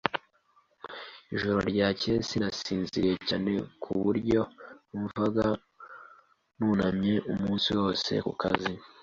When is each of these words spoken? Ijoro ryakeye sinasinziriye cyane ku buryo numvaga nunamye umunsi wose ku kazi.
Ijoro 1.35 1.59
ryakeye 1.71 2.17
sinasinziriye 2.29 3.15
cyane 3.27 3.51
ku 3.81 3.91
buryo 4.03 4.41
numvaga 4.89 5.45
nunamye 6.57 7.15
umunsi 7.31 7.67
wose 7.79 8.11
ku 8.25 8.33
kazi. 8.41 8.73